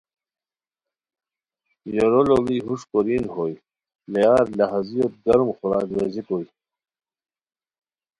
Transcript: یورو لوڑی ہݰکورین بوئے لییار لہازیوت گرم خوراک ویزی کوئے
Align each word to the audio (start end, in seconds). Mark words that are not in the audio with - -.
یورو 1.95 2.21
لوڑی 2.29 2.57
ہݰکورین 2.65 3.23
بوئے 3.33 3.55
لییار 4.13 4.45
لہازیوت 4.57 5.13
گرم 5.23 5.49
خوراک 5.57 5.87
ویزی 5.95 6.21
کوئے 6.27 6.47